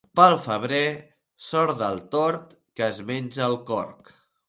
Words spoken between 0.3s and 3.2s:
febrer, sort del tord, que es